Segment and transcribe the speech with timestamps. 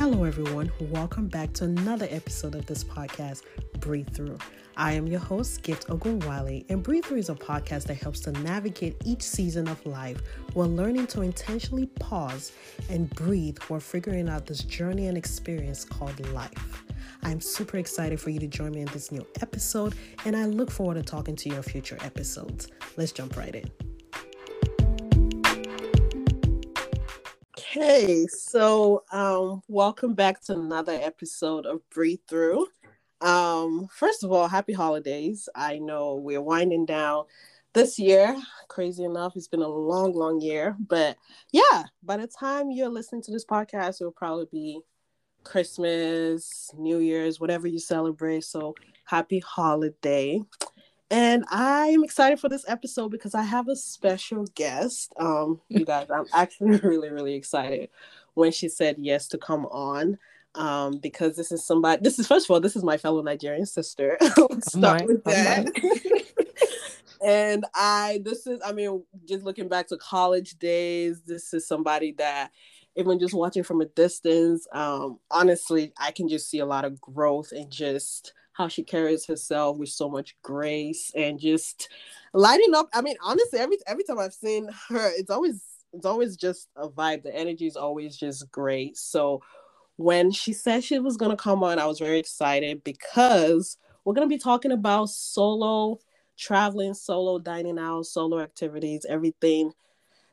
[0.00, 0.72] Hello, everyone.
[0.80, 3.42] Welcome back to another episode of this podcast,
[3.80, 4.38] Breathe Through.
[4.74, 8.32] I am your host, Gift Ogunwale, and Breathe Through is a podcast that helps to
[8.32, 10.22] navigate each season of life
[10.54, 12.52] while learning to intentionally pause
[12.88, 16.82] and breathe while figuring out this journey and experience called life.
[17.22, 19.94] I'm super excited for you to join me in this new episode,
[20.24, 22.68] and I look forward to talking to you in future episodes.
[22.96, 23.89] Let's jump right in.
[27.70, 32.66] Okay, so um, welcome back to another episode of Breathe Through.
[33.20, 35.48] Um, first of all, happy holidays.
[35.54, 37.26] I know we're winding down
[37.72, 38.36] this year.
[38.66, 40.76] Crazy enough, it's been a long, long year.
[40.80, 41.16] But
[41.52, 44.80] yeah, by the time you're listening to this podcast, it'll probably be
[45.44, 48.42] Christmas, New Year's, whatever you celebrate.
[48.42, 50.42] So happy holiday.
[51.10, 55.12] And I'm excited for this episode because I have a special guest.
[55.18, 57.90] Um, you guys, I'm actually really, really excited
[58.34, 60.18] when she said yes to come on.
[60.56, 63.66] Um, because this is somebody this is first of all, this is my fellow Nigerian
[63.66, 64.18] sister.
[64.62, 65.68] start with that.
[67.24, 72.12] and I this is I mean, just looking back to college days, this is somebody
[72.18, 72.50] that
[72.96, 77.00] even just watching from a distance, um, honestly, I can just see a lot of
[77.00, 81.88] growth and just how she carries herself with so much grace and just
[82.34, 82.88] lighting up.
[82.92, 86.88] I mean, honestly, every every time I've seen her, it's always it's always just a
[86.88, 87.22] vibe.
[87.22, 88.98] The energy is always just great.
[88.98, 89.42] So
[89.96, 94.26] when she said she was gonna come on, I was very excited because we're gonna
[94.26, 95.98] be talking about solo
[96.36, 99.72] traveling, solo dining out, solo activities, everything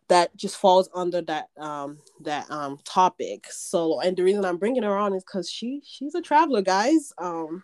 [0.10, 4.84] that just falls under that um that um topic solo and the reason i'm bringing
[4.84, 7.62] her on is because she she's a traveler guys um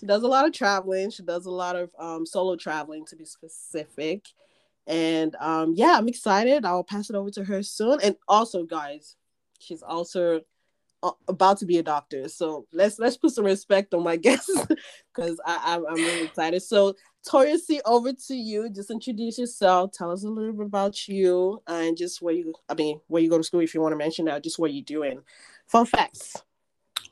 [0.00, 1.10] she does a lot of traveling.
[1.10, 4.26] She does a lot of um, solo traveling, to be specific.
[4.86, 6.64] And um, yeah, I'm excited.
[6.64, 8.00] I'll pass it over to her soon.
[8.02, 9.16] And also, guys,
[9.58, 10.40] she's also
[11.02, 12.28] uh, about to be a doctor.
[12.28, 14.66] So let's let's put some respect on my guests
[15.14, 16.62] because I'm I'm really excited.
[16.62, 18.70] So C, over to you.
[18.70, 19.92] Just introduce yourself.
[19.92, 22.54] Tell us a little bit about you and just where you.
[22.68, 24.42] I mean, where you go to school if you want to mention that.
[24.42, 25.20] Just what you do and
[25.66, 26.36] fun facts.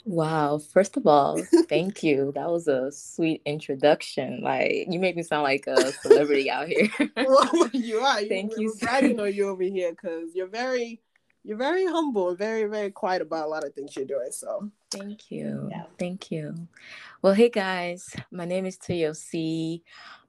[0.08, 0.56] Wow.
[0.56, 1.38] First of all,
[1.68, 2.32] thank you.
[2.34, 4.40] That was a sweet introduction.
[4.42, 6.88] Like you make me sound like a celebrity out here.
[7.16, 8.22] well, you are.
[8.24, 8.72] Thank you.
[8.72, 11.02] We're bragging on you over here because you're very
[11.44, 14.30] you're very humble and very, very quiet about a lot of things you're doing.
[14.30, 15.68] So thank you.
[15.70, 15.84] Yeah.
[15.98, 16.54] Thank you.
[17.20, 19.82] Well, hey guys, my name is Toyosi.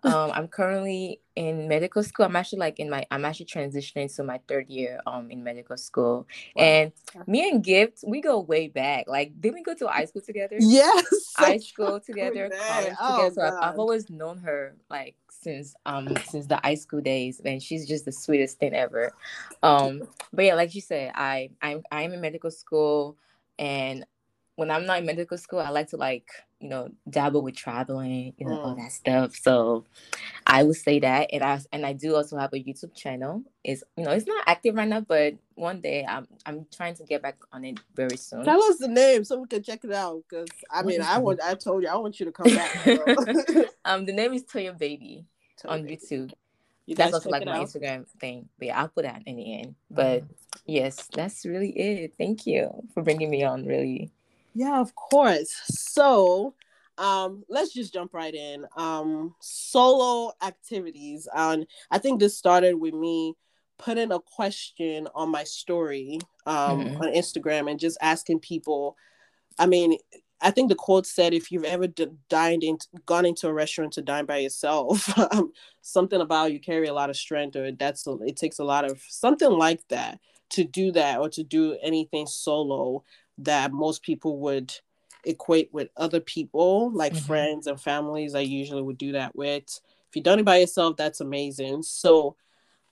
[0.03, 2.25] Um, I'm currently in medical school.
[2.25, 5.77] I'm actually like in my I'm actually transitioning to my third year um in medical
[5.77, 6.27] school.
[6.55, 6.63] Wow.
[6.63, 6.91] And
[7.27, 9.07] me and Gift, we go way back.
[9.07, 10.55] Like, did we go to high school together?
[10.59, 11.33] Yes.
[11.35, 13.35] High school together, college oh, together.
[13.35, 17.61] So I've, I've, always known her like since um since the high school days, and
[17.61, 19.13] she's just the sweetest thing ever.
[19.63, 23.17] Um, but yeah, like you said, I I'm I'm in medical school
[23.57, 24.05] and
[24.59, 26.27] when I'm not in medical school, I like to like,
[26.59, 28.65] you know, dabble with traveling, you know, mm.
[28.65, 29.33] all that stuff.
[29.37, 29.85] So
[30.45, 31.29] I would say that.
[31.31, 33.41] And I and I do also have a YouTube channel.
[33.63, 37.05] It's you know, it's not active right now, but one day I'm I'm trying to
[37.05, 38.43] get back on it very soon.
[38.43, 40.21] Tell us the name so we can check it out.
[40.29, 42.85] Cause I mean I want I told you I want you to come back.
[43.85, 45.25] Um the name is Toya Baby
[45.63, 45.95] Toya on Baby.
[45.95, 46.33] YouTube.
[46.85, 47.67] You that's also like my out.
[47.67, 48.49] Instagram thing.
[48.57, 49.75] But yeah, I'll put that in the end.
[49.89, 50.29] But mm.
[50.65, 52.15] yes, that's really it.
[52.17, 53.65] Thank you for bringing me on.
[53.65, 54.11] Really.
[54.59, 55.55] Yeah, of course.
[55.69, 56.53] So,
[56.97, 58.65] um, let's just jump right in.
[58.75, 61.29] Um, solo activities.
[61.33, 63.35] And I think this started with me
[63.77, 67.01] putting a question on my story um, mm-hmm.
[67.01, 68.97] on Instagram and just asking people.
[69.57, 69.97] I mean,
[70.41, 73.93] I think the quote said, "If you've ever d- dined in, gone into a restaurant
[73.93, 78.05] to dine by yourself, um, something about you carry a lot of strength, or that's
[78.07, 81.77] a, it takes a lot of something like that to do that, or to do
[81.81, 83.05] anything solo
[83.39, 84.73] that most people would
[85.25, 87.25] equate with other people, like mm-hmm.
[87.25, 88.35] friends and families.
[88.35, 89.63] I usually would do that with.
[90.09, 91.83] If you've done it by yourself, that's amazing.
[91.83, 92.35] So,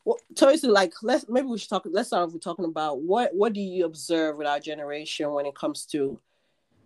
[0.06, 1.86] well, Toyosi, like let's maybe we should talk.
[1.86, 5.56] Let's start with talking about what what do you observe with our generation when it
[5.56, 6.20] comes to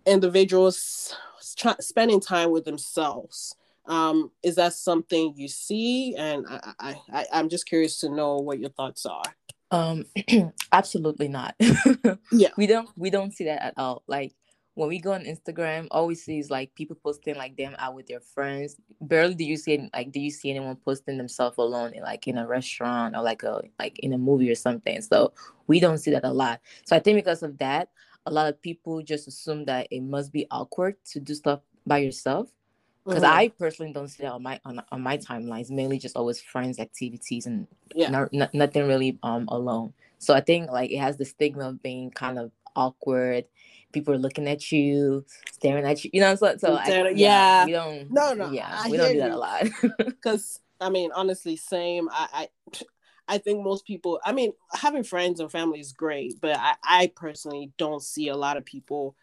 [0.06, 1.14] individuals
[1.56, 3.56] try, spending time with themselves.
[3.86, 6.14] Um, is that something you see?
[6.16, 9.22] And I, I, I, I'm just curious to know what your thoughts are.
[9.72, 10.04] Um,
[10.72, 11.56] absolutely not.
[12.30, 14.02] yeah, we don't we don't see that at all.
[14.06, 14.34] Like
[14.74, 17.94] when we go on Instagram, all we see is like people posting like them out
[17.94, 18.76] with their friends.
[19.00, 22.36] Barely do you see like do you see anyone posting themselves alone in like in
[22.36, 25.00] a restaurant or like a like in a movie or something.
[25.00, 25.32] So
[25.66, 26.60] we don't see that a lot.
[26.84, 27.88] So I think because of that,
[28.26, 31.98] a lot of people just assume that it must be awkward to do stuff by
[31.98, 32.52] yourself
[33.04, 33.32] because mm-hmm.
[33.32, 35.70] I personally don't see that on my on, on my timelines.
[35.70, 39.92] Mainly just always friends, activities, and yeah, not, not, nothing really um alone.
[40.18, 43.44] So I think like it has the stigma of being kind of awkward.
[43.92, 46.10] People are looking at you, staring at you.
[46.12, 48.10] You know, so so I, yeah, yeah, we don't.
[48.10, 49.34] No, no, yeah, I we don't do that you.
[49.34, 49.66] a lot.
[49.98, 52.08] because I mean, honestly, same.
[52.10, 52.78] I, I
[53.28, 54.20] I think most people.
[54.24, 58.36] I mean, having friends and family is great, but I, I personally don't see a
[58.36, 59.16] lot of people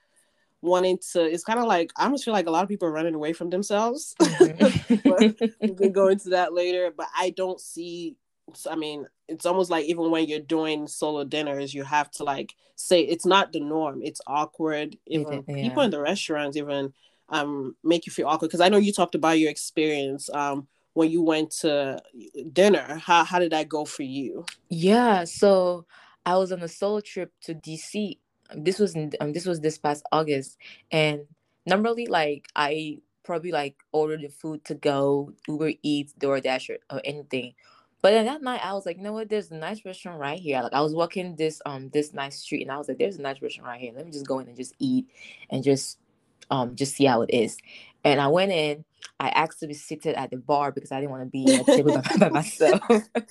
[0.61, 1.21] wanting to.
[1.21, 3.33] It's kind of like I almost feel like a lot of people are running away
[3.33, 4.15] from themselves.
[4.19, 5.51] Mhm.
[5.61, 8.15] we can go into that later, but I don't see.
[8.69, 12.53] I mean, it's almost like even when you're doing solo dinners, you have to like
[12.75, 14.01] say it's not the norm.
[14.03, 14.97] It's awkward.
[15.05, 15.61] Even yeah.
[15.61, 16.93] people in the restaurants even
[17.29, 21.11] um make you feel awkward because I know you talked about your experience um when
[21.11, 22.01] you went to
[22.51, 22.97] dinner.
[22.97, 24.45] How how did that go for you?
[24.69, 25.85] Yeah, so
[26.25, 28.17] I was on a solo trip to DC.
[28.55, 30.57] This was um, this was this past August,
[30.91, 31.21] and
[31.65, 37.01] normally like I probably like order the food to go, Uber Eats, DoorDash, or, or
[37.03, 37.53] anything.
[38.01, 39.29] But then that night I was like, you know what?
[39.29, 40.61] There's a nice restaurant right here.
[40.61, 43.21] Like I was walking this um this nice street, and I was like, there's a
[43.21, 43.93] nice restaurant right here.
[43.95, 45.07] Let me just go in and just eat,
[45.49, 45.99] and just
[46.49, 47.57] um just see how it is.
[48.03, 48.85] And I went in.
[49.19, 51.61] I asked to be seated at the bar because I didn't want to be at
[51.61, 52.81] a table by, by myself.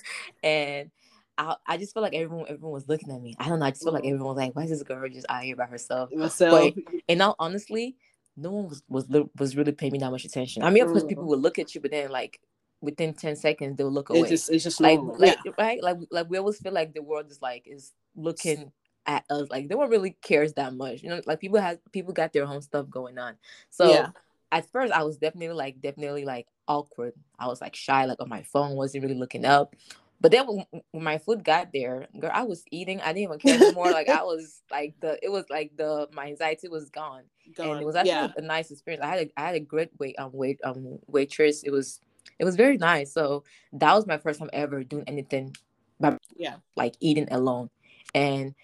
[0.43, 0.91] and
[1.39, 3.33] I, I just felt like everyone everyone was looking at me.
[3.39, 3.65] I don't know.
[3.65, 4.07] I just felt like Mm.
[4.13, 6.75] everyone was like, "Why is this girl just out here by herself?" Myself.
[7.07, 7.95] And now, honestly,
[8.35, 9.07] no one was was
[9.37, 10.63] was really paying me that much attention.
[10.63, 12.41] I mean, of course, people would look at you, but then like
[12.81, 14.21] within ten seconds, they'll look away.
[14.21, 15.51] It's just it's just like, like yeah.
[15.57, 18.71] right, like like we always feel like the world is like is looking
[19.05, 19.49] at us.
[19.49, 21.01] Like no one really cares that much.
[21.01, 23.35] You know, like people have people got their own stuff going on.
[23.69, 24.09] So Yeah.
[24.51, 27.13] at first, I was definitely like definitely like awkward.
[27.37, 29.75] I was like shy, like on my phone, wasn't really looking up.
[30.21, 32.99] But then when, when my food got there, girl, I was eating.
[33.01, 33.91] I didn't even care anymore.
[33.91, 37.81] like I was like the, it was like the my anxiety was gone, and Gone.
[37.81, 38.31] it was actually yeah.
[38.37, 39.03] a nice experience.
[39.03, 41.63] I had a, I had a great wait um wait um waitress.
[41.63, 42.01] It was
[42.37, 43.13] it was very nice.
[43.13, 43.43] So
[43.73, 45.55] that was my first time ever doing anything
[46.35, 46.55] Yeah.
[46.75, 47.69] like eating alone,
[48.13, 48.55] and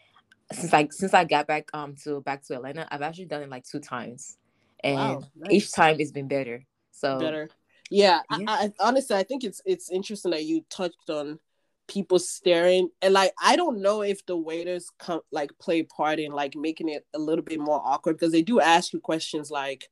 [0.51, 3.49] since I since I got back um to back to Atlanta, I've actually done it
[3.49, 4.37] like two times,
[4.83, 5.29] and Wow.
[5.49, 6.65] each time it's been better.
[6.91, 7.49] So better.
[7.89, 8.45] Yeah, Yeah.
[8.47, 11.39] I, I honestly I think it's it's interesting that you touched on
[11.87, 16.31] people staring and like I don't know if the waiters come like play part in
[16.31, 19.89] like making it a little bit more awkward because they do ask you questions like,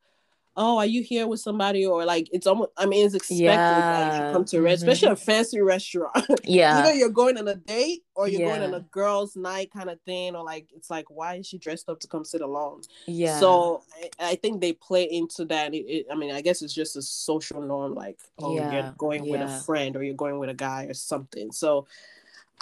[0.55, 4.07] "Oh, are you here with somebody?" or like it's almost I mean it's expected that
[4.13, 4.88] if you come to a rest, Mhm.
[4.91, 6.15] especially a fancy restaurant.
[6.44, 9.89] yeah, Either you're going on a date or you're going on a girls' night kind
[9.89, 12.81] of thing, or like it's like why is she dressed up to come sit alone?
[13.07, 13.39] yeah.
[13.39, 13.83] So
[14.19, 15.73] I, I think they play into that.
[15.73, 18.94] It, it- I mean, I guess it's just a social norm, like oh, Yeah, you're
[18.97, 21.51] going with a friend or you're going with a guy or something.
[21.51, 21.88] So,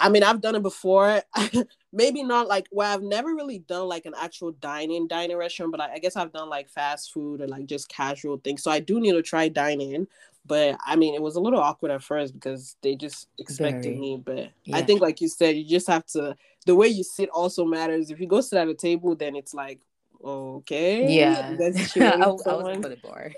[0.00, 1.22] I mean, I've done it before.
[1.92, 5.80] Maybe not like well, I've never really done like an actual dining dining restaurant, but
[5.80, 8.62] I, I guess I've done like fast food or like just casual things.
[8.62, 10.06] So I do need to try dining.
[10.44, 13.98] But I mean, it was a little awkward at first because they just expected Very.
[13.98, 14.22] me.
[14.24, 16.36] But I think, like you said, you just have to.
[16.66, 18.10] The way you sit also matters.
[18.10, 19.80] If you go sit at a table, then it's like,
[20.24, 21.54] okay, yeah.
[21.54, 23.32] guys I, I was for the bar.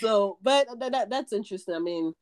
[0.00, 1.74] so, but that, that that's interesting.
[1.74, 2.14] I mean,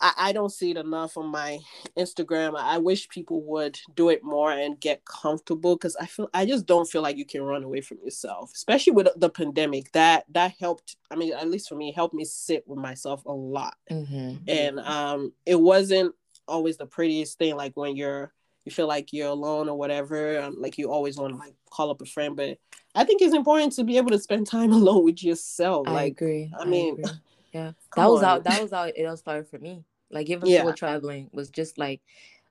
[0.00, 1.58] I, I don't see it enough on my
[1.98, 2.56] Instagram.
[2.56, 6.66] I wish people would do it more and get comfortable because I feel I just
[6.66, 9.92] don't feel like you can run away from yourself, especially with the pandemic.
[9.92, 10.96] That that helped.
[11.10, 13.76] I mean, at least for me, it helped me sit with myself a lot.
[13.88, 16.14] hmm And um, it wasn't
[16.48, 17.56] always the prettiest thing.
[17.56, 18.32] Like when you're
[18.64, 20.38] you feel like you're alone or whatever.
[20.40, 22.58] Um, like you always want to like call up a friend, but
[22.94, 25.88] I think it's important to be able to spend time alone with yourself.
[25.88, 26.52] I like agree.
[26.58, 27.04] I mean, agree.
[27.52, 28.28] yeah, come that was on.
[28.28, 29.84] how that was how it all started for me.
[30.10, 30.60] Like even Yeah.
[30.60, 32.00] solo traveling was just like,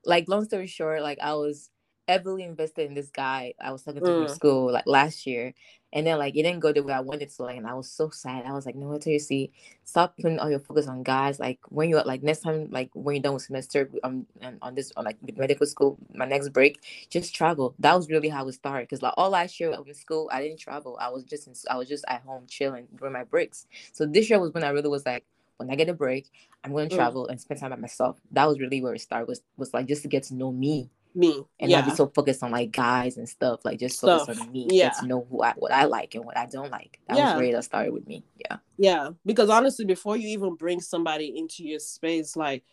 [0.05, 1.69] like long story short, like I was
[2.07, 4.15] heavily invested in this guy I was talking to Mm.
[4.15, 5.53] from school like last year,
[5.93, 7.43] and then like it didn't go the way I wanted to.
[7.43, 8.45] Like, and I was so sad.
[8.45, 9.51] I was like, no, what do you see?
[9.83, 11.39] Stop putting all your focus on guys.
[11.39, 14.75] Like when you're like next time, like when you're done with semester, um, and on
[14.75, 17.75] this on like medical school, my next break, just travel.
[17.79, 18.89] That was really how it started.
[18.89, 20.97] Cause like all last year I was in school, I didn't travel.
[20.99, 23.67] I was just in, I was just at home chilling during my breaks.
[23.93, 25.25] So this year was when I really was like,
[25.59, 26.31] when I get a break,
[26.63, 26.97] I'm going to Mm.
[26.97, 28.17] travel and spend time by myself.
[28.31, 29.27] That was really where it started.
[29.27, 31.43] Was was like just to get to know me me.
[31.59, 31.81] and yeah.
[31.81, 33.65] not be so focused on like guys and stuff.
[33.65, 34.67] Like just Stuff, focus on me.
[34.71, 34.89] yeah.
[34.91, 36.99] To know who I what I like and what I don't like.
[37.07, 37.33] That Yeah.
[37.33, 38.23] was where that started with me.
[38.37, 38.57] Yeah.
[38.77, 42.63] Yeah, because honestly, before you even bring somebody into your space, like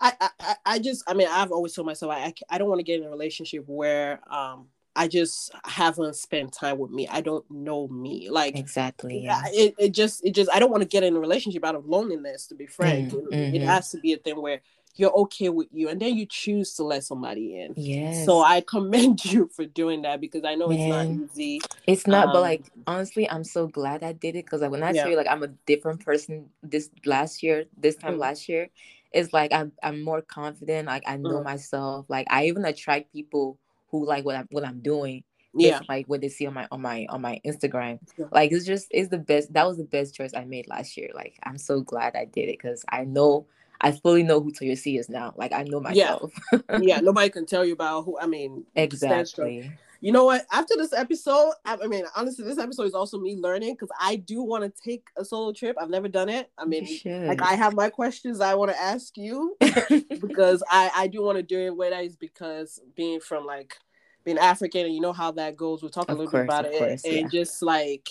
[0.00, 2.68] I, I, I- I just, I mean, I've always told myself I, I, I don't
[2.68, 7.08] want to get in a relationship where um I just haven't spent time with me.
[7.08, 8.28] I don't know me.
[8.30, 9.24] Like, Exactly.
[9.24, 11.74] yeah, it, it just, it just, I don't want to get in a relationship out
[11.74, 12.46] of loneliness.
[12.48, 13.66] To be frank, Mm, it, it mhm.
[13.66, 14.60] has to be a thing where
[14.96, 17.74] you're okay with you, and then you choose to let somebody in.
[17.76, 18.12] Yeah.
[18.24, 21.60] So I commend you for doing that because I know it's not easy.
[21.86, 24.82] It's not, but Um, like honestly, I'm so glad I did it because like when
[24.84, 25.02] I Yeah.
[25.02, 28.20] tell you like I'm a different person this last year, this time Mm.
[28.20, 28.70] last year,
[29.12, 30.86] it's like I'm I'm more confident.
[30.86, 31.44] Like I know Mm.
[31.44, 32.06] myself.
[32.08, 33.58] Like I even attract people
[33.94, 35.22] who like what I'm what I'm doing.
[35.56, 38.00] Yeah, like what they see on my on my on my Instagram.
[38.18, 38.26] Yeah.
[38.32, 39.52] Like it's just it's the best.
[39.52, 41.10] That was the best choice I made last year.
[41.14, 43.46] Like I'm so glad I did it because I know
[43.80, 45.32] I fully know who Toyosi is now.
[45.36, 46.32] Like I know myself.
[46.52, 47.00] Yeah, yeah.
[47.00, 48.18] Nobody can tell you about who.
[48.18, 49.70] I mean, exactly.
[50.04, 50.44] You know what?
[50.52, 54.16] After this episode, I, I mean, honestly, this episode is also me learning because I
[54.16, 55.76] do want to take a solo trip.
[55.80, 56.50] I've never done it.
[56.58, 56.86] I mean,
[57.26, 59.56] like I have my questions I want to ask you
[60.20, 61.74] because I I do want to do it.
[61.74, 63.78] Whether it's because being from like
[64.24, 65.80] being African and you know how that goes.
[65.80, 67.28] We'll talk a little course, bit about it course, and yeah.
[67.28, 68.10] just like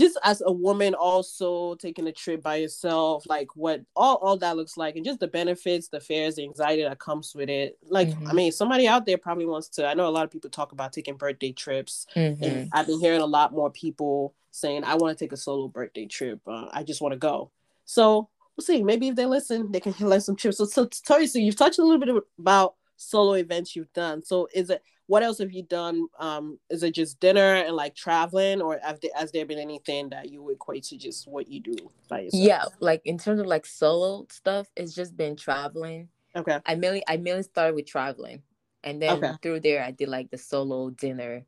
[0.00, 4.56] just as a woman also taking a trip by yourself like what all, all that
[4.56, 8.08] looks like and just the benefits the fears the anxiety that comes with it like
[8.08, 8.26] mm-hmm.
[8.28, 10.72] i mean somebody out there probably wants to i know a lot of people talk
[10.72, 12.42] about taking birthday trips mm-hmm.
[12.42, 15.68] and i've been hearing a lot more people saying i want to take a solo
[15.68, 17.50] birthday trip uh, i just want to go
[17.84, 21.26] so we'll see maybe if they listen they can learn some trips so, so you
[21.26, 25.24] so you've touched a little bit about solo events you've done so is it what
[25.24, 26.06] else have you done?
[26.20, 30.08] Um, is it just dinner and like traveling, or have there, has there been anything
[30.10, 31.74] that you equate to just what you do
[32.08, 32.44] by yourself?
[32.44, 36.08] Yeah, like in terms of like solo stuff, it's just been traveling.
[36.36, 36.60] Okay.
[36.64, 38.42] I mainly I mainly started with traveling,
[38.84, 39.32] and then okay.
[39.42, 41.44] through there I did like the solo dinner.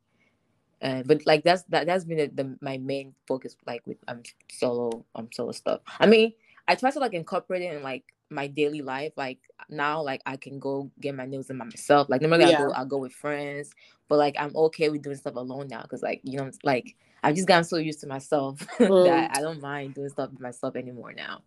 [0.83, 4.23] Uh, but like that's that that's been the, the, my main focus like with um
[4.50, 5.83] solo um solo stuff.
[6.00, 6.33] I mean,
[6.66, 8.02] I try to like incorporate it in like
[8.33, 9.12] my daily life.
[9.17, 12.09] Like now, like I can go get my nails in by myself.
[12.09, 12.59] Like normally yeah.
[12.59, 13.71] I go I go with friends,
[14.09, 17.37] but like I'm okay with doing stuff alone now because like you know like I've
[17.37, 19.05] just gotten so used to myself mm.
[19.07, 21.43] that I don't mind doing stuff myself anymore now.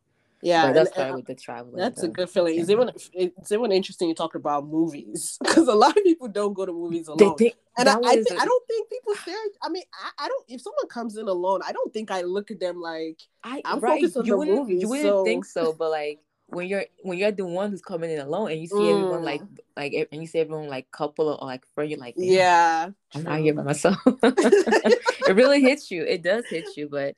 [0.46, 1.78] Yeah, that's and, with the traveling.
[1.78, 2.60] That's a good feeling.
[2.60, 4.10] Is even is even interesting?
[4.10, 7.36] You talk about movies because a lot of people don't go to movies alone.
[7.40, 9.36] They, they, and I, I, think, I don't think people stare.
[9.64, 10.46] I mean, I, I don't.
[10.48, 13.80] If someone comes in alone, I don't think I look at them like I, am
[13.80, 14.00] right.
[14.00, 14.76] focused on you the movie.
[14.76, 15.24] You wouldn't so.
[15.24, 18.62] think so, but like when you're when you're the one who's coming in alone and
[18.62, 18.92] you see mm.
[18.92, 19.58] everyone like mm.
[19.76, 23.40] like and you see everyone like couple or like friend, you're like, yeah, I'm out
[23.40, 23.98] here by myself.
[24.06, 26.04] it really hits you.
[26.04, 27.16] It does hit you, but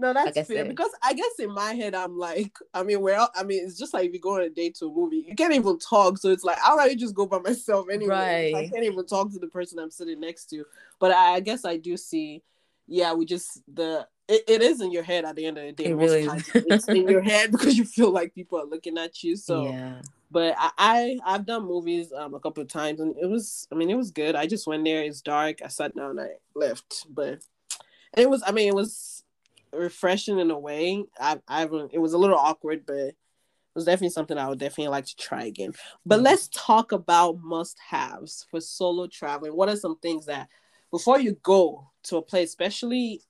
[0.00, 3.20] no, that's like fair because I guess in my head I'm like, I mean, where
[3.34, 5.34] I mean, it's just like if you go on a date to a movie, you
[5.34, 8.52] can't even talk, so it's like I'll rather just go by myself anyway.
[8.52, 8.54] Right.
[8.54, 10.64] I can't even talk to the person I'm sitting next to.
[10.98, 12.42] But I, I guess I do see,
[12.90, 15.72] yeah, we just the it, it is in your head at the end of the
[15.72, 15.90] day.
[15.90, 19.36] It really it's in your head because you feel like people are looking at you.
[19.36, 20.02] So yeah.
[20.32, 23.76] But I, I have done movies um a couple of times and it was I
[23.76, 24.34] mean it was good.
[24.34, 25.02] I just went there.
[25.02, 25.62] It's dark.
[25.64, 26.18] I sat down.
[26.18, 27.06] I left.
[27.08, 27.40] But
[28.16, 29.22] it was I mean it was
[29.72, 31.04] refreshing in a way.
[31.18, 33.16] I I it was a little awkward, but it
[33.76, 35.74] was definitely something I would definitely like to try again.
[36.04, 36.24] But mm-hmm.
[36.24, 39.54] let's talk about must haves for solo traveling.
[39.54, 40.48] What are some things that
[40.90, 43.22] before you go to a place, especially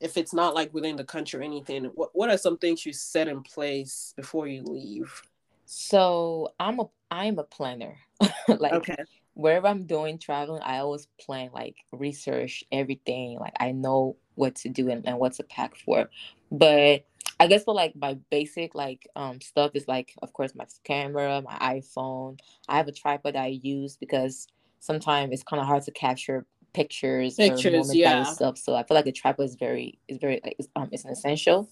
[0.00, 2.92] if it's not like within the country or anything, what what are some things you
[2.92, 5.22] set in place before you leave?
[5.66, 7.96] So I'm a I'm a planner.
[8.48, 8.96] like okay.
[9.34, 13.38] wherever I'm doing traveling, I always plan like research everything.
[13.38, 16.08] Like I know what to do and, and what to pack for.
[16.50, 17.04] But
[17.40, 21.42] I guess for like my basic like um stuff is like of course my camera,
[21.42, 22.38] my iPhone.
[22.68, 24.46] I have a tripod I use because
[24.80, 28.24] sometimes it's kind of hard to capture pictures, pictures, yeah.
[28.24, 28.58] Stuff.
[28.58, 31.10] So I feel like a tripod is very is very like it's, um it's an
[31.10, 31.68] essential.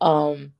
[0.00, 0.52] Um,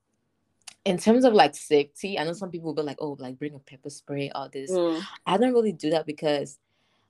[0.84, 3.54] in terms of like safety, I know some people will be like, oh, like bring
[3.54, 4.70] a pepper spray, all this.
[4.70, 5.02] Mm.
[5.26, 6.58] I don't really do that because,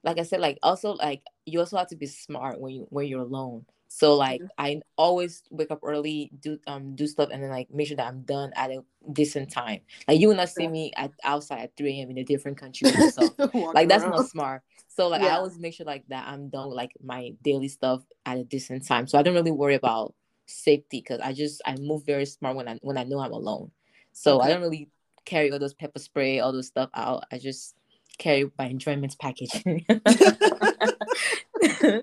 [0.03, 3.07] like I said, like also like you also have to be smart when you when
[3.07, 3.65] you're alone.
[3.95, 4.49] So like mm-hmm.
[4.57, 8.07] I always wake up early, do um do stuff, and then like make sure that
[8.07, 8.83] I'm done at a
[9.13, 9.81] decent time.
[10.09, 12.11] Like you will not see me at outside at 3 a.m.
[12.11, 12.91] in a different country.
[12.91, 13.29] So
[13.75, 14.17] like that's around.
[14.17, 14.63] not smart.
[14.89, 15.29] So like yeah.
[15.29, 18.45] I always make sure like that I'm done with like my daily stuff at a
[18.45, 19.07] decent time.
[19.07, 20.15] So I don't really worry about
[20.47, 23.73] safety because I just I move very smart when I when I know I'm alone.
[24.13, 24.47] So okay.
[24.47, 24.89] I don't really
[25.27, 27.25] carry all those pepper spray, all those stuff out.
[27.31, 27.75] I just
[28.17, 29.53] carry my enjoyment package.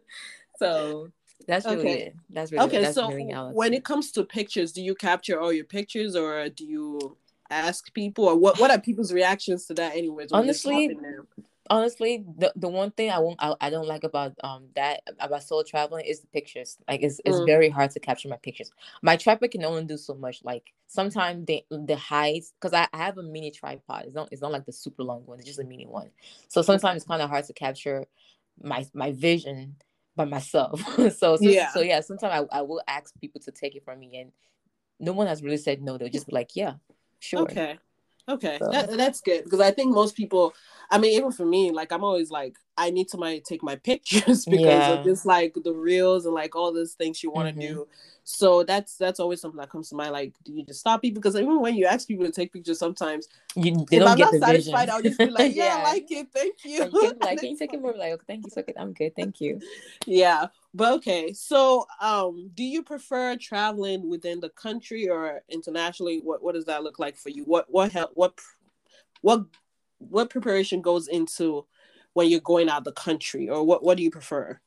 [0.60, 1.10] so
[1.48, 2.02] that's really okay.
[2.02, 2.16] it.
[2.30, 2.82] That's really okay.
[2.82, 6.50] That's so really when it comes to pictures, do you capture all your pictures or
[6.50, 7.18] do you
[7.50, 8.60] ask people or what?
[8.60, 9.96] What are people's reactions to that?
[9.96, 10.96] Anyways, honestly,
[11.70, 15.44] honestly, the, the one thing I won't I, I don't like about um that about
[15.44, 16.78] solo traveling is the pictures.
[16.88, 17.46] Like it's it's mm.
[17.46, 18.72] very hard to capture my pictures.
[19.02, 20.44] My tripod can only do so much.
[20.44, 24.06] Like sometimes the the heights because I, I have a mini tripod.
[24.06, 25.40] It's not it's not like the super long one.
[25.40, 26.10] It's just a mini one.
[26.48, 28.06] So sometimes it's kind of hard to capture
[28.62, 29.76] my my vision
[30.16, 30.82] by myself.
[30.96, 31.72] so, so yeah.
[31.72, 32.02] So yeah.
[32.02, 34.32] Sometimes I, I will ask people to take it from me, and
[35.00, 35.98] no one has really said no.
[35.98, 36.74] They'll just be like, yeah,
[37.20, 37.44] sure.
[37.44, 37.78] Okay.
[38.30, 38.70] Okay, so.
[38.70, 40.54] that, that's good because I think most people,
[40.92, 43.76] I mean, even for me, like I'm always like, I need somebody to take my
[43.90, 44.90] pictures because yeah.
[44.92, 47.74] of just like the reels and like all those things you want to mm-hmm.
[47.74, 47.88] do.
[48.24, 50.12] So that's that's always something that comes to mind.
[50.12, 51.20] Like, do you just stop people?
[51.20, 54.18] Because even when you ask people to take pictures, sometimes you they if don't I'm
[54.18, 54.90] get not the satisfied, vision.
[54.92, 56.72] I'll just be like, yeah, yeah, I like it, thank you.
[56.94, 57.96] you like, can you take it more?
[57.98, 59.60] Like, okay, thank you, so good, I'm good, thank you.
[60.06, 61.34] Yeah, but okay.
[61.34, 66.22] So, um, do you prefer traveling within the country or internationally?
[66.24, 67.44] What what does that look like for you?
[67.44, 68.40] What what help what
[69.22, 69.46] what
[69.98, 71.66] what preparation goes into
[72.14, 74.60] when you're going out the country, or what what do you prefer?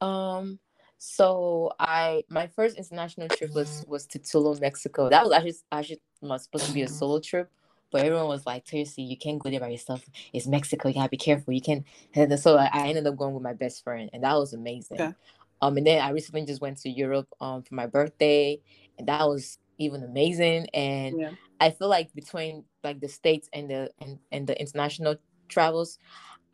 [0.00, 0.58] Um
[0.98, 5.08] so I my first international trip was was to Tulum, Mexico.
[5.08, 7.50] That was actually actually was supposed to be a solo trip,
[7.90, 10.04] but everyone was like, "Seriously, you can't go there by yourself.
[10.32, 10.88] It's Mexico.
[10.88, 11.54] You gotta be careful.
[11.54, 14.34] You can." And so I, I ended up going with my best friend, and that
[14.34, 15.00] was amazing.
[15.00, 15.14] Okay.
[15.60, 18.60] Um, and then I recently just went to Europe um for my birthday,
[18.98, 20.66] and that was even amazing.
[20.74, 21.30] And yeah.
[21.60, 25.16] I feel like between like the states and the and, and the international
[25.48, 25.98] travels,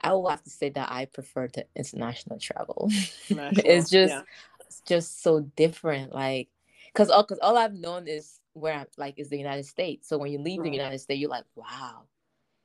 [0.00, 2.88] I will have to say that I prefer the international travel.
[3.28, 4.22] it's just yeah.
[4.60, 6.12] it's just so different.
[6.12, 6.48] Like
[6.92, 10.08] because all because all I've known is where I'm like is the United States.
[10.08, 10.70] So when you leave right.
[10.70, 12.04] the United States, you're like, wow.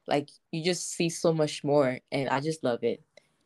[0.07, 3.03] Like you just see so much more and I just love it.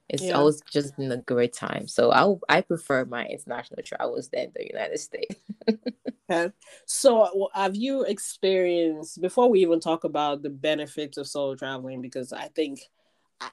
[0.09, 0.33] It's yeah.
[0.33, 1.87] always just been a great time.
[1.87, 5.35] So I I prefer my international travels than the United States.
[6.29, 6.53] okay.
[6.85, 12.31] So have you experienced before we even talk about the benefits of solo traveling because
[12.31, 12.81] I think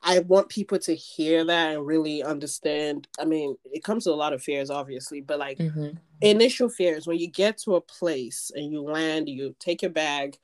[0.03, 3.09] I want people to hear that and really understand.
[3.19, 5.91] I mean, it comes to a lot of fears, obviously, but like mm-hmm.
[6.21, 10.39] initial fears when you get to a place and you land, you take your bag,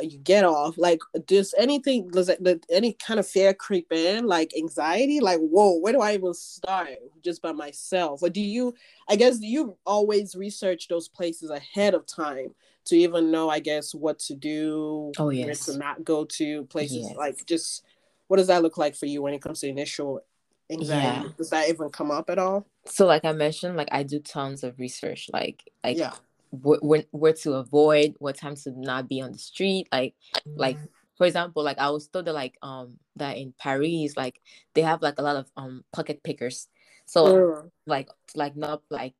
[0.00, 0.76] you get off.
[0.78, 4.26] Like, does anything, does it, any kind of fear creep in?
[4.26, 5.20] Like anxiety?
[5.20, 6.90] Like, whoa, where do I even start
[7.22, 8.22] just by myself?
[8.22, 8.74] Or do you,
[9.08, 12.54] I guess, do you always research those places ahead of time?
[12.86, 17.06] To even know, I guess, what to do, oh yes, to not go to places
[17.06, 17.16] yes.
[17.16, 17.84] like just
[18.32, 20.22] what does that look like for you when it comes to initial
[20.70, 21.26] anxiety?
[21.26, 21.32] Yeah.
[21.36, 22.66] Does that even come up at all?
[22.86, 26.14] So, like I mentioned, like I do tons of research, like like yeah.
[26.50, 30.14] where, where to avoid, what times to not be on the street, like
[30.46, 30.78] like
[31.18, 34.40] for example, like I was told that like um that in Paris, like
[34.72, 36.68] they have like a lot of um pocket pickers,
[37.04, 37.70] so mm.
[37.84, 39.12] like like not like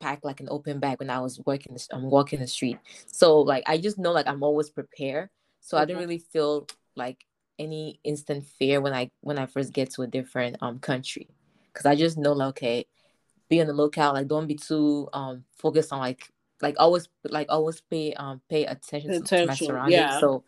[0.00, 2.78] pack like an open bag when I was working I'm walking the street.
[3.08, 5.30] So like I just know like I'm always prepared.
[5.58, 5.82] So mm-hmm.
[5.82, 7.26] I didn't really feel like
[7.62, 11.28] any instant fear when I when I first get to a different um country,
[11.72, 12.86] because I just know like okay,
[13.48, 14.14] be on the lookout.
[14.14, 16.28] Like don't be too um focused on like
[16.60, 19.92] like always like always pay um pay attention, attention to my surroundings.
[19.92, 20.20] Yeah.
[20.20, 20.44] So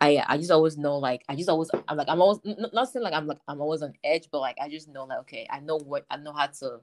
[0.00, 2.40] I I just always know like I just always I'm like I'm always
[2.72, 5.20] not saying like I'm like I'm always on edge, but like I just know like
[5.20, 6.80] okay I know what I know how to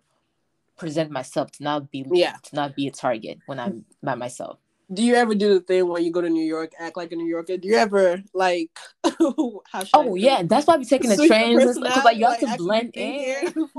[0.78, 4.60] present myself to not be yeah to not be a target when I'm by myself
[4.91, 7.15] do you ever do the thing when you go to New York, act like a
[7.15, 7.58] New Yorker?
[7.58, 8.78] Do you ever like?
[9.19, 12.91] oh yeah, that's why we taking the trains because like you have like, to blend
[12.96, 13.54] in.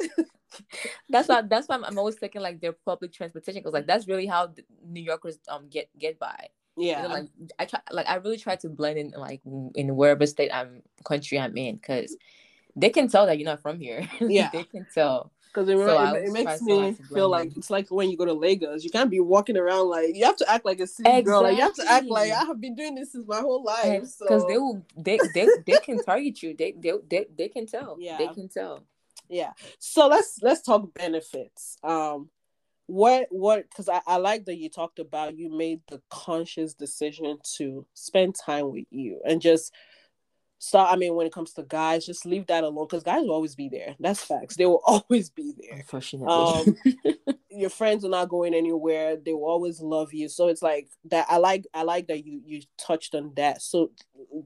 [1.08, 1.42] that's why.
[1.42, 4.52] That's why I'm, I'm, always thinking like their public transportation because like that's really how
[4.86, 6.48] New Yorkers um get get by.
[6.76, 9.40] Yeah, you know, like I try, like I really try to blend in like
[9.74, 12.16] in wherever state I'm country I'm in because
[12.76, 14.08] they can tell that you're not from here.
[14.20, 17.88] Yeah, they can tell because it, so it, it makes me feel like it's like
[17.90, 20.64] when you go to Lagos, you can't be walking around like you have to act
[20.64, 21.22] like a city exactly.
[21.24, 21.42] girl.
[21.42, 24.02] Like you have to act like I have been doing this since my whole life.
[24.18, 24.46] Because so.
[24.48, 26.54] they will, they they they can target you.
[26.56, 27.96] They they they, they can tell.
[27.98, 28.84] Yeah, they can tell.
[29.28, 29.52] Yeah.
[29.78, 31.76] So let's let's talk benefits.
[31.82, 32.30] Um,
[32.86, 37.38] what what because I, I like that you talked about you made the conscious decision
[37.56, 39.72] to spend time with you and just
[40.58, 43.32] so I mean, when it comes to guys, just leave that alone because guys will
[43.32, 43.94] always be there.
[44.00, 44.56] That's facts.
[44.56, 45.78] They will always be there.
[45.78, 49.16] Unfortunately, um, your friends are not going anywhere.
[49.16, 50.28] They will always love you.
[50.28, 51.26] So it's like that.
[51.28, 51.66] I like.
[51.72, 53.62] I like that you you touched on that.
[53.62, 53.92] So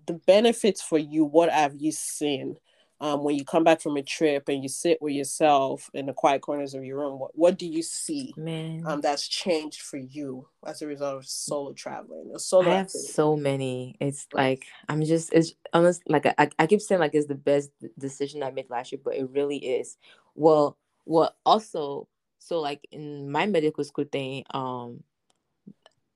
[0.07, 1.25] the benefits for you.
[1.25, 2.57] What have you seen?
[3.03, 6.12] Um, when you come back from a trip and you sit with yourself in the
[6.12, 8.85] quiet corners of your room, what, what do you see Man.
[8.87, 12.33] Um, that's changed for you as a result of solo traveling?
[12.38, 13.12] Solo I have activity?
[13.12, 13.97] so many.
[14.01, 17.71] It's like I'm just it's almost like I, I keep saying like it's the best
[17.99, 19.99] decision I made last year, but it really is.
[20.37, 25.03] Well, well, also so like in my medical school thing, um,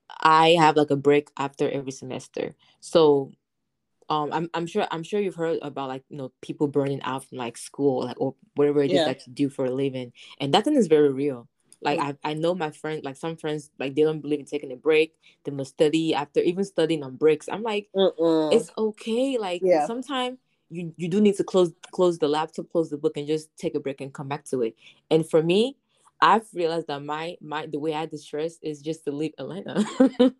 [0.08, 2.54] I have like a break after every semester.
[2.78, 3.32] So
[4.08, 7.24] um I'm I'm sure I'm sure you've heard about like you know people burning out
[7.24, 9.04] from like school like or whatever it is yeah.
[9.06, 11.48] that you do for a living and that thing is very real
[11.82, 12.16] like mm.
[12.24, 14.76] I, I know my friends like some friends like they don't believe in taking a
[14.76, 15.14] break
[15.44, 18.52] they must study after even studying on breaks i'm like Mm-mm.
[18.52, 19.86] it's okay like yeah.
[19.86, 20.38] sometimes
[20.70, 23.74] you you do need to close close the laptop close the book and just take
[23.74, 24.74] a break and come back to it
[25.10, 25.76] and for me
[26.20, 29.84] I've realized that my my the way I distress is just to leave Atlanta.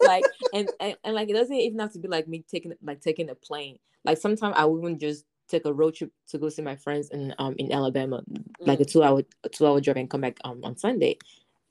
[0.00, 3.00] like and, and and like it doesn't even have to be like me taking like
[3.00, 3.78] taking a plane.
[4.04, 7.34] Like sometimes I wouldn't just take a road trip to go see my friends in
[7.38, 8.44] um in Alabama, mm.
[8.60, 8.90] like a mm.
[8.90, 11.18] two hour a two hour drive and come back um on Sunday,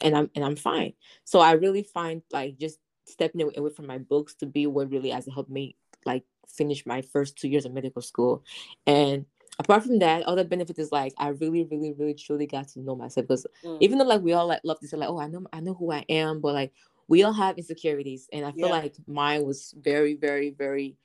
[0.01, 0.93] and I'm and I'm fine.
[1.23, 5.09] So I really find like just stepping away from my books to be what really
[5.09, 8.43] has helped me like finish my first two years of medical school,
[8.85, 9.25] and
[9.59, 12.95] apart from that, other benefit is like I really, really, really, truly got to know
[12.95, 13.77] myself because mm.
[13.81, 15.73] even though like we all like love to say like, oh, I know, I know
[15.73, 16.71] who I am, but like
[17.07, 18.73] we all have insecurities, and I feel yeah.
[18.73, 20.95] like mine was very, very, very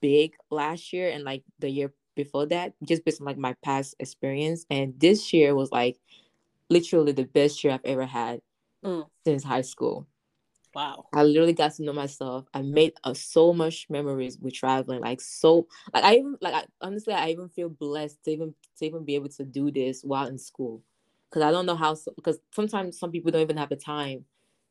[0.00, 3.94] big last year and like the year before that, just based on like my past
[4.00, 4.66] experience.
[4.70, 5.98] And this year was like
[6.70, 8.40] literally the best year I've ever had
[8.84, 9.06] mm.
[9.24, 10.06] since high school.
[10.74, 11.06] Wow.
[11.12, 12.46] I literally got to know myself.
[12.52, 15.00] I made uh, so much memories with traveling.
[15.00, 18.86] Like so like I even like I, honestly I even feel blessed to even to
[18.86, 20.82] even be able to do this while in school.
[21.30, 24.24] Cuz I don't know how because sometimes some people don't even have the time,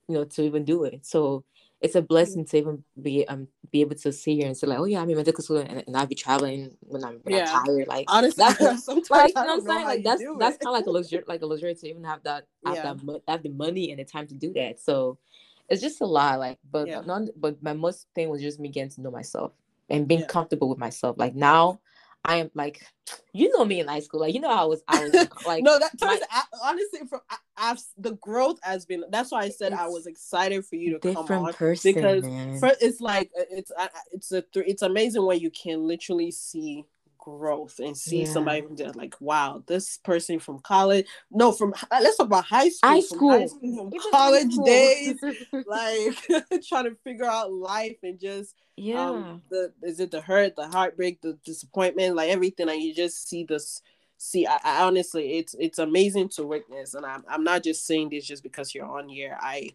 [0.07, 1.05] you know, to even do it.
[1.05, 1.43] So
[1.79, 4.79] it's a blessing to even be um be able to see here and say like,
[4.79, 7.53] oh yeah, I'm in medical school and, and I'll be traveling when I'm, when yeah.
[7.53, 7.87] I'm tired.
[7.87, 9.85] Like honestly, that's sometimes like, you know what I'm saying.
[9.85, 12.45] Like that's that's kind of like a luxury, like a luxury to even have that
[12.65, 12.93] have yeah.
[12.93, 14.79] that have the money and the time to do that.
[14.79, 15.19] So
[15.69, 16.39] it's just a lot.
[16.39, 17.01] Like, but yeah.
[17.01, 19.51] not but my most thing was just me getting to know myself
[19.89, 20.27] and being yeah.
[20.27, 21.17] comfortable with myself.
[21.17, 21.79] Like now,
[22.23, 22.85] I am like,
[23.33, 24.21] you know me in high school.
[24.21, 26.19] Like you know I was I was like no that my,
[26.63, 27.21] honestly from
[27.57, 29.03] I've the growth has been.
[29.09, 32.23] That's why I said I was excited for you to come on person, because
[32.59, 33.71] for, it's like it's
[34.11, 36.85] it's a it's amazing when you can literally see
[37.27, 38.31] growth and see yeah.
[38.31, 42.89] somebody just like wow this person from college no from let's talk about high school
[42.89, 44.65] high school, high school from college school.
[44.65, 45.19] days
[45.65, 46.15] like
[46.69, 50.69] trying to figure out life and just yeah um, the is it the hurt the
[50.69, 53.81] heartbreak the disappointment like everything and you just see this
[54.17, 58.09] see I, I, honestly it's it's amazing to witness and I'm, I'm not just saying
[58.09, 59.71] this just because you're on here i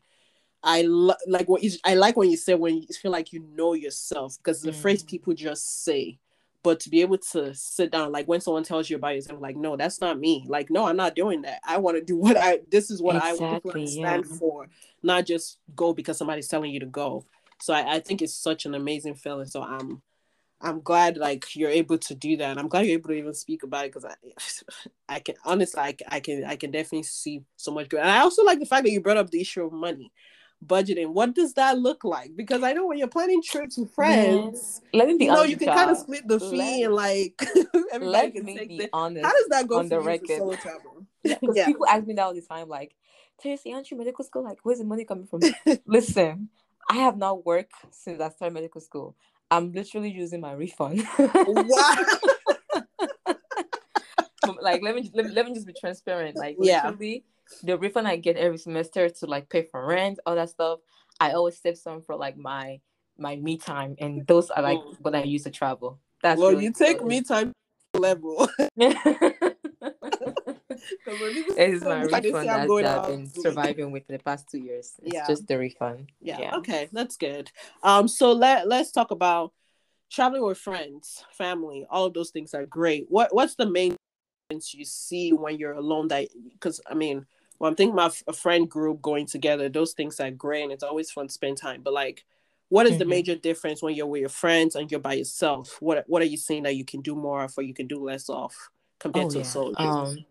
[0.63, 3.45] i lo- like what you, i like when you say when you feel like you
[3.55, 4.77] know yourself because the mm.
[4.77, 6.19] phrase people just say
[6.63, 9.57] but to be able to sit down like when someone tells you about yourself like
[9.57, 11.61] no that's not me like no i'm not doing that.
[11.65, 14.37] I want to do what i this is what exactly, i want to stand yeah.
[14.37, 14.69] for
[15.03, 17.25] not just go because somebody's telling you to go.
[17.61, 20.03] So I, I think it's such an amazing feeling so i'm
[20.61, 23.63] i'm glad like you're able to do that i'm glad you're able to even speak
[23.63, 24.15] about it because i
[25.17, 28.19] i can honestly I, I can i can definitely see so much good and i
[28.19, 30.13] also like the fact that you brought up the issue of money
[30.67, 34.81] budgeting what does that look like because i know when you're planning trips with friends
[34.95, 37.43] let me be you know you can kind of split the fee let, and like
[37.93, 41.41] everybody can take the, honest how does that go on the record solo travel because
[41.57, 41.67] yeah.
[41.67, 42.95] people ask me that all the time like
[43.43, 44.45] Tracy, aren't you medical school?
[44.45, 45.41] Like, where's the money coming from?
[45.87, 46.49] Listen,
[46.89, 49.17] I have not worked since I started medical school.
[49.51, 51.05] I'm literally using my refund.
[51.19, 51.97] Wow.
[54.61, 56.37] like, let me, let me let me just be transparent.
[56.37, 56.85] Like, yeah.
[56.85, 57.25] literally,
[57.63, 60.81] the refund I get every semester to like pay for rent, all that stuff.
[61.21, 62.81] I always save some for like my
[63.19, 64.97] my me time, and those are like mm.
[65.01, 66.01] what I use to travel.
[66.23, 67.53] That's well, really you take me time
[67.95, 68.49] level.
[68.77, 69.57] it
[71.57, 74.95] is my refund that, that I've been surviving with the past two years.
[75.03, 75.27] It's yeah.
[75.27, 76.11] just the refund.
[76.21, 76.41] Yeah.
[76.41, 76.57] yeah.
[76.57, 77.51] Okay, that's good.
[77.83, 79.53] Um, so let let's talk about
[80.11, 81.87] traveling with friends, family.
[81.91, 83.07] All of those things are great.
[83.09, 83.97] What what's the main
[84.49, 86.09] difference you see when you're alone?
[86.09, 87.27] That because I mean,
[87.63, 89.69] well, I'm thinking about a friend group going together.
[89.69, 91.81] Those things are great, and it's always fun to spend time.
[91.81, 92.25] But like,
[92.71, 92.99] what is mm-hmm.
[92.99, 95.77] the major difference when you're with your friends and you're by yourself?
[95.79, 98.03] What What are you seeing that you can do more of, or you can do
[98.03, 98.53] less of,
[98.99, 99.43] compared oh, to yeah.
[99.43, 99.75] a solo?
[99.77, 100.25] Um,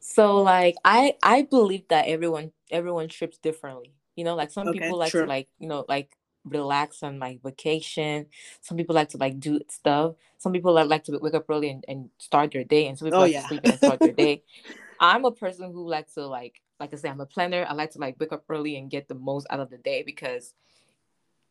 [0.00, 3.92] so like, I I believe that everyone everyone trips differently.
[4.16, 5.22] You know, like some okay, people like true.
[5.22, 6.10] to like you know like
[6.44, 8.26] relax on like vacation.
[8.62, 10.16] Some people like to like do stuff.
[10.38, 13.20] Some people like to wake up early and, and start their day, and some people
[13.20, 13.42] oh, like yeah.
[13.42, 14.42] to sleep and start their day.
[15.00, 17.66] I'm a person who likes to like like I say, I'm a planner.
[17.68, 20.02] I like to like wake up early and get the most out of the day
[20.04, 20.54] because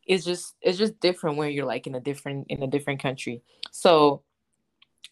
[0.06, 3.42] it's just it's just different when you're like in a different in a different country.
[3.72, 4.24] So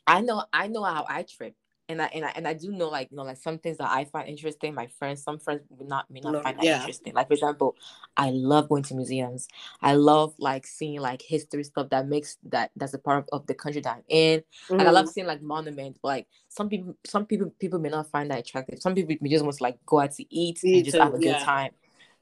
[0.07, 1.55] I know I know how I trip
[1.87, 3.89] and I and I and I do know like you know like some things that
[3.89, 4.73] I find interesting.
[4.73, 6.79] My friends, some friends would not may not no, find that yeah.
[6.79, 7.13] interesting.
[7.13, 7.75] Like for example,
[8.17, 9.47] I love going to museums.
[9.81, 13.47] I love like seeing like history stuff that makes that that's a part of, of
[13.47, 14.39] the country that I'm in.
[14.39, 14.79] Mm-hmm.
[14.79, 15.11] And I love mm-hmm.
[15.11, 15.99] seeing like monuments.
[16.01, 18.81] But, like some people, some people people may not find that attractive.
[18.81, 21.03] Some people may just want to like go out to eat Me and just too,
[21.03, 21.33] have a yeah.
[21.33, 21.71] good time.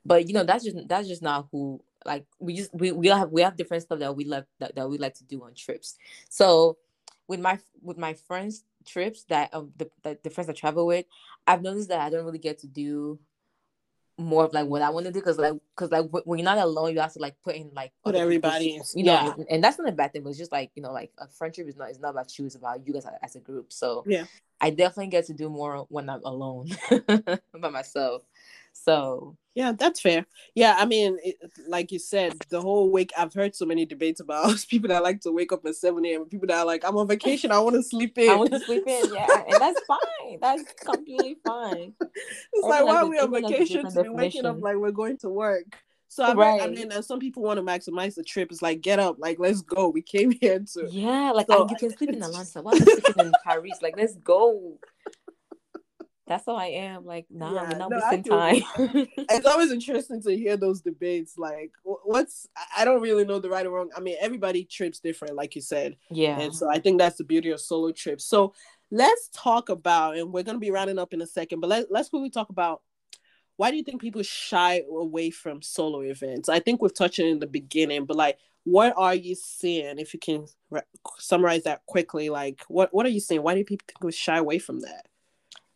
[0.06, 3.32] But you know that's just that's just not who like we just we, we have
[3.32, 5.97] we have different stuff that we love that, that we like to do on trips.
[6.30, 6.78] So
[7.28, 11.06] with my with my friends trips that um the, the, the friends I travel with,
[11.48, 13.19] I've noticed that I don't really get to do
[14.17, 16.58] more of like what I want to do because like because like when you're not
[16.60, 19.34] alone, you have to like put in like put everybody, you know, yeah.
[19.34, 20.24] and, and, that's not a bad thing.
[20.24, 22.46] But it's just like you know, like a friendship is not is not about you,
[22.46, 23.74] it's about you guys as a group.
[23.74, 24.26] So yeah,
[24.62, 26.69] I definitely get to do more when I'm alone
[27.60, 28.24] by myself.
[28.73, 30.25] So yeah, that's fair.
[30.55, 31.36] Yeah, I mean, it,
[31.67, 33.12] like you said, the whole wake.
[33.17, 36.25] I've heard so many debates about people that like to wake up at seven a.m.
[36.25, 37.51] People that are like, I'm on vacation.
[37.51, 38.31] I want to sleep in.
[38.31, 39.13] I want to sleep in.
[39.13, 40.39] Yeah, and that's fine.
[40.41, 41.93] That's completely fine.
[42.01, 45.29] It's like why are we on vacation to be waking up like we're going to
[45.29, 45.77] work?
[46.07, 46.62] So I, right.
[46.62, 48.51] I mean, some people want to maximize the trip.
[48.51, 49.89] It's like, get up, like let's go.
[49.89, 52.62] We came here to yeah, like so, I, you can sleep in Atlanta.
[52.62, 53.79] Why are you sleeping in Paris?
[53.81, 54.77] Like let's go.
[56.25, 57.05] That's how I am.
[57.05, 58.62] Like, nah, yeah, we're not no, wasting time.
[59.17, 61.38] it's always interesting to hear those debates.
[61.38, 63.89] Like, what's I don't really know the right or wrong.
[63.95, 65.97] I mean, everybody trips different, like you said.
[66.09, 66.39] Yeah.
[66.39, 68.25] And so I think that's the beauty of solo trips.
[68.25, 68.53] So
[68.89, 72.09] let's talk about, and we're gonna be rounding up in a second, but let, let's
[72.09, 72.81] quickly talk about
[73.57, 76.49] why do you think people shy away from solo events?
[76.49, 79.99] I think we've touched it in the beginning, but like, what are you seeing?
[79.99, 80.81] If you can re-
[81.19, 83.43] summarize that quickly, like, what what are you seeing?
[83.43, 85.05] Why do people shy away from that?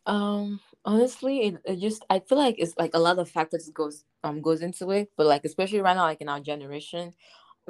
[0.07, 4.05] Um, honestly, it, it just I feel like it's like a lot of factors goes
[4.23, 7.13] um goes into it, but like especially right now, like in our generation,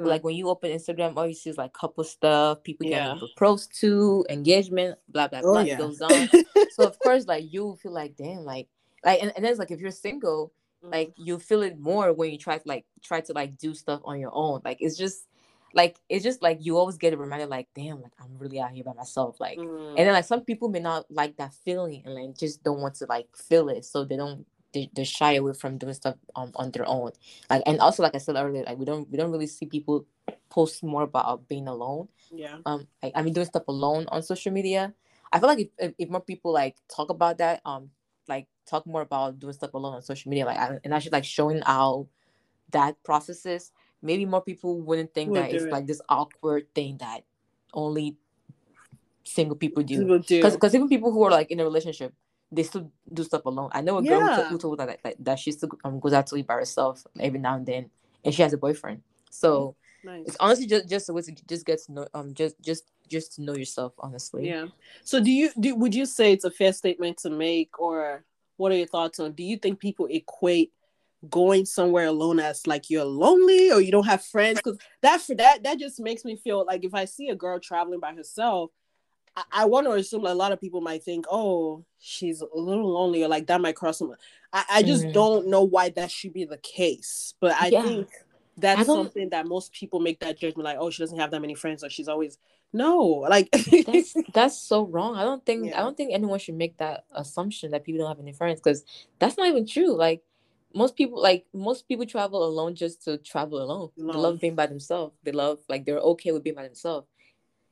[0.00, 0.06] mm.
[0.06, 3.06] like when you open Instagram, all you see is like couple stuff, people yeah.
[3.06, 5.76] getting proposed to, engagement, blah blah oh, blah yeah.
[5.76, 6.28] goes on.
[6.70, 8.68] so of course, like you feel like damn, like
[9.04, 10.52] like and, and then it's like if you're single,
[10.84, 10.92] mm.
[10.92, 14.00] like you feel it more when you try to like try to like do stuff
[14.04, 14.60] on your own.
[14.64, 15.26] Like it's just
[15.74, 18.70] like it's just like you always get a reminder like damn like i'm really out
[18.70, 19.88] here by myself like mm.
[19.90, 22.94] and then like some people may not like that feeling and like just don't want
[22.94, 26.52] to like feel it so they don't they, they shy away from doing stuff on,
[26.54, 27.10] on their own
[27.50, 30.06] like and also like i said earlier like we don't we don't really see people
[30.50, 34.52] post more about being alone yeah um like, I mean doing stuff alone on social
[34.52, 34.92] media
[35.32, 37.90] i feel like if, if, if more people like talk about that um
[38.28, 41.62] like talk more about doing stuff alone on social media like and actually like showing
[41.64, 42.06] out
[42.70, 45.72] that process is maybe more people wouldn't think we'll that it's it.
[45.72, 47.24] like this awkward thing that
[47.74, 48.16] only
[49.24, 50.18] single people do.
[50.18, 52.14] Because because even people who are like in a relationship,
[52.50, 53.70] they still do stuff alone.
[53.72, 54.48] I know a girl yeah.
[54.48, 57.38] who, told that, that that she still um, goes out to eat by herself every
[57.38, 57.90] now and then,
[58.24, 59.02] and she has a boyfriend.
[59.30, 60.24] So nice.
[60.26, 63.34] it's honestly just just a way to just get to know um just just just
[63.34, 64.48] to know yourself honestly.
[64.48, 64.66] Yeah.
[65.04, 68.24] So do you do would you say it's a fair statement to make, or
[68.56, 69.32] what are your thoughts on?
[69.32, 70.72] Do you think people equate
[71.28, 75.34] going somewhere alone as like you're lonely or you don't have friends because that for
[75.34, 78.70] that that just makes me feel like if I see a girl traveling by herself,
[79.36, 82.92] I, I want to assume a lot of people might think, oh, she's a little
[82.92, 84.14] lonely or like that might cross them.
[84.52, 85.12] I, I just mm.
[85.12, 87.82] don't know why that should be the case, but I yeah.
[87.82, 88.08] think
[88.56, 91.54] that's something that most people make that judgment like, oh, she doesn't have that many
[91.54, 92.38] friends or she's always
[92.72, 95.78] no like that's that's so wrong i don't think yeah.
[95.78, 98.84] i don't think anyone should make that assumption that people don't have any friends because
[99.18, 100.22] that's not even true like
[100.74, 103.90] most people like most people travel alone just to travel alone.
[103.98, 104.12] alone.
[104.12, 105.14] They love being by themselves.
[105.22, 107.06] They love like they're okay with being by themselves.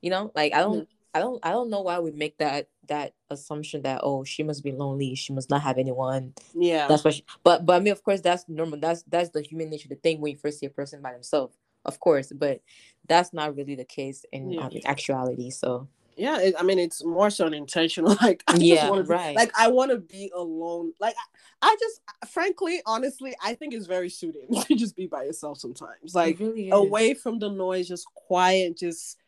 [0.01, 3.15] You know, like I don't, I don't, I don't know why we make that that
[3.31, 6.35] assumption that oh she must be lonely, she must not have anyone.
[6.55, 7.15] Yeah, that's what.
[7.15, 8.79] She, but but I mean, of course, that's normal.
[8.79, 9.89] That's that's the human nature.
[9.89, 12.61] The thing when you first see a person by themselves, of course, but
[13.09, 14.67] that's not really the case in, yeah.
[14.67, 15.51] um, in actuality.
[15.51, 19.37] So yeah it, i mean it's more so intentional like I yeah be, right.
[19.37, 21.15] like i want to be alone like
[21.63, 25.59] I, I, just frankly honestly i think it's very suited to just be by yourself
[25.59, 29.19] sometimes like really away from the noise just quiet just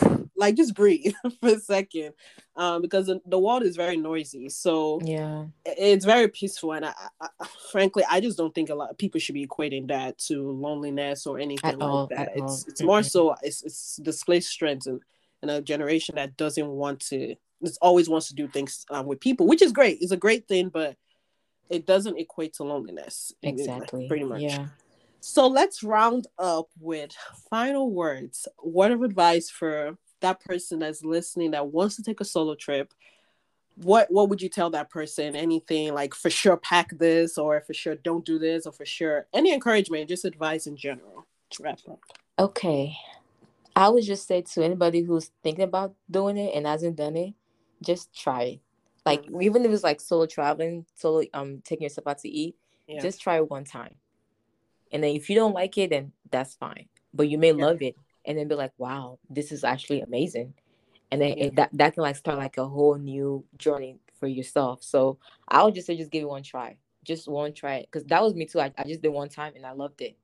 [0.36, 2.12] like just breathe for a second
[2.56, 5.44] um because the world is very noisy so yeah.
[5.64, 7.28] it's very peaceful and I, I,
[7.72, 11.26] frankly i just don't think a lot of people should be equating that to loneliness
[11.26, 12.30] or anything at like all, that.
[12.34, 12.64] it's all.
[12.68, 15.00] it's more so it's, it's display strength and
[15.42, 17.34] in a generation that doesn't want to
[17.82, 19.98] always wants to do things um, with people which is great.
[20.00, 20.96] It's a great thing but
[21.68, 23.32] it doesn't equate to loneliness.
[23.42, 24.08] Exactly.
[24.08, 24.42] pretty much.
[24.42, 24.66] Yeah.
[25.20, 27.12] So let's round up with
[27.50, 28.48] final words.
[28.62, 32.92] Word of advice for that person that's listening that wants to take a solo trip.
[33.76, 35.36] What what would you tell that person?
[35.36, 39.26] Anything like for sure pack this or for sure don't do this or for sure
[39.32, 42.00] any encouragement just advice in general to wrap up.
[42.38, 42.96] Okay
[43.76, 47.34] I would just say to anybody who's thinking about doing it and hasn't done it,
[47.82, 48.60] just try it.
[49.06, 49.42] Like mm-hmm.
[49.42, 52.56] even if it's like solo traveling, solo um taking yourself out to eat,
[52.86, 53.00] yeah.
[53.00, 53.94] just try it one time.
[54.92, 56.86] And then if you don't like it, then that's fine.
[57.14, 57.64] But you may yeah.
[57.64, 60.54] love it and then be like, wow, this is actually amazing.
[61.10, 61.44] And then yeah.
[61.44, 64.82] it, that, that can like start like a whole new journey for yourself.
[64.82, 66.76] So I would just say just give it one try.
[67.04, 67.80] Just one try.
[67.80, 68.60] Because that was me too.
[68.60, 70.16] I, I just did one time and I loved it.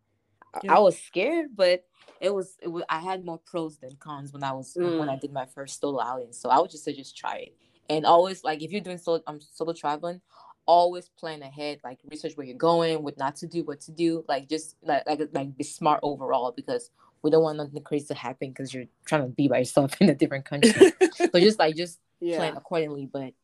[0.68, 1.84] I was scared, but
[2.20, 4.98] it was it was I had more pros than cons when I was mm.
[4.98, 6.32] when I did my first solo outing.
[6.32, 7.56] So I would just say just try it.
[7.88, 10.20] And always like if you're doing solo um solo traveling,
[10.66, 14.24] always plan ahead, like research where you're going, what not to do, what to do,
[14.28, 16.90] like just like like, like be smart overall because
[17.22, 20.08] we don't want nothing crazy to happen because you're trying to be by yourself in
[20.08, 20.72] a different country.
[21.14, 22.36] so just like just yeah.
[22.38, 23.08] plan accordingly.
[23.10, 23.34] But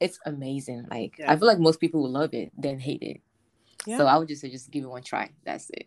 [0.00, 0.86] it's amazing.
[0.90, 1.32] Like yeah.
[1.32, 3.20] I feel like most people will love it, then hate it.
[3.86, 3.98] Yeah.
[3.98, 5.30] So I would just say just give it one try.
[5.44, 5.86] That's it.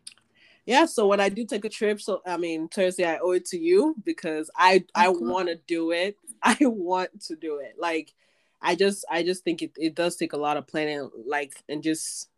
[0.66, 0.86] Yeah.
[0.86, 3.58] So when I do take a trip, so I mean Thursday, I owe it to
[3.58, 6.18] you because I I want to do it.
[6.44, 7.76] I want to do it.
[7.80, 8.14] Like
[8.62, 11.84] I just I just think it, it does take a lot of planning, like and
[11.84, 12.30] just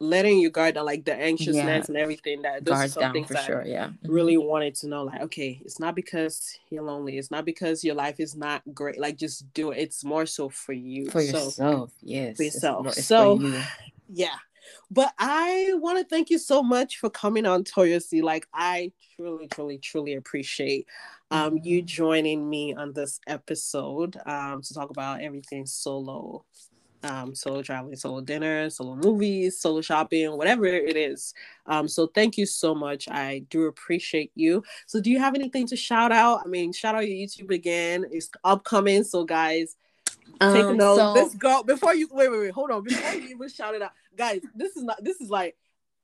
[0.00, 1.84] letting you guard down like the anxiousness yeah.
[1.88, 4.12] and everything that those Guards are some things for sure yeah mm-hmm.
[4.12, 7.94] really wanted to know like okay it's not because you're lonely it's not because your
[7.94, 11.44] life is not great like just do it it's more so for you for so,
[11.44, 13.60] yourself yes for yourself it's so you.
[14.08, 14.36] yeah
[14.90, 18.22] but I want to thank you so much for coming on Toyosi.
[18.22, 20.86] Like I truly, truly, truly appreciate
[21.30, 21.66] um mm-hmm.
[21.66, 26.44] you joining me on this episode um to talk about everything solo
[27.02, 31.34] um, solo traveling, solo dinner, solo movies, solo shopping, whatever it is.
[31.66, 33.08] Um, so thank you so much.
[33.08, 34.62] I do appreciate you.
[34.86, 36.40] So do you have anything to shout out?
[36.44, 38.04] I mean, shout out your YouTube again.
[38.10, 39.04] It's upcoming.
[39.04, 39.76] So guys,
[40.40, 40.96] um, note.
[40.96, 41.14] So...
[41.14, 42.82] This girl before you wait, wait, wait, hold on.
[42.82, 45.56] Before you even shout it out, guys, this is not this is like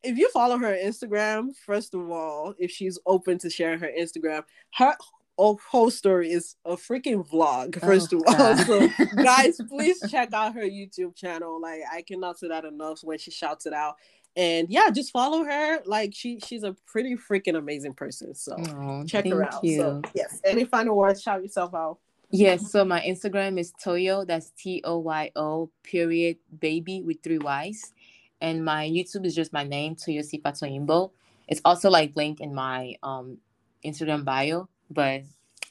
[0.03, 4.45] if you follow her Instagram, first of all, if she's open to sharing her Instagram,
[4.75, 4.95] her
[5.39, 8.57] whole story is a freaking vlog oh, first oh, of all.
[8.65, 8.89] So
[9.23, 11.61] guys please check out her youtube channel.
[11.61, 13.97] Like i cannot say that enough when she shouts it out.
[14.37, 15.81] And yeah just follow her.
[15.87, 18.35] Like she she's a pretty freaking amazing person.
[18.35, 19.65] So oh, check her out.
[19.65, 19.79] You.
[19.79, 20.41] so yes.
[20.45, 21.99] Any final words shout yourself out
[22.35, 27.93] yes so my instagram is toyo that's t-o-y-o period baby with three y's
[28.41, 31.11] and my youtube is just my name toyosi fatoyimbo
[31.49, 33.39] it's also like linked in my um
[33.85, 35.23] instagram bio but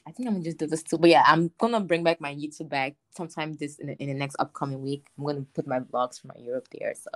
[0.06, 0.98] I think I'm gonna just do this too.
[0.98, 4.14] But yeah, I'm gonna bring back my YouTube back sometime this in the, in the
[4.14, 5.06] next upcoming week.
[5.16, 6.94] I'm gonna put my vlogs from my Europe there.
[6.94, 7.10] So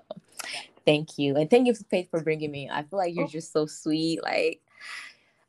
[0.86, 2.70] thank you and thank you Faith for bringing me.
[2.72, 3.28] I feel like you're oh.
[3.28, 4.22] just so sweet.
[4.22, 4.62] Like.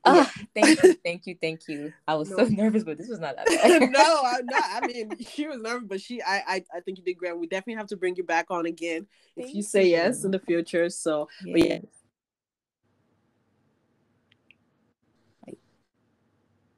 [0.05, 1.93] Oh, thank you, thank you, thank you.
[2.07, 2.37] I was no.
[2.37, 3.91] so nervous, but this was not that bad.
[3.91, 4.63] no, I'm not.
[4.63, 7.37] I mean, she was nervous, but she, I, I, I think you did great.
[7.37, 10.31] We definitely have to bring you back on again thank if you say yes in
[10.31, 10.89] the future.
[10.89, 11.51] So, yes.
[11.51, 11.79] but yeah,